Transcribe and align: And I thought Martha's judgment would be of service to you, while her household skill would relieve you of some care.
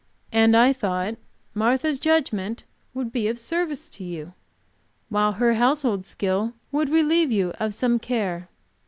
And 0.31 0.57
I 0.57 0.73
thought 0.73 1.17
Martha's 1.53 1.99
judgment 1.99 2.63
would 2.95 3.11
be 3.11 3.27
of 3.27 3.37
service 3.37 3.87
to 3.89 4.03
you, 4.03 4.33
while 5.09 5.33
her 5.33 5.53
household 5.53 6.05
skill 6.07 6.53
would 6.71 6.89
relieve 6.89 7.31
you 7.31 7.51
of 7.59 7.75
some 7.75 7.99
care. 7.99 8.49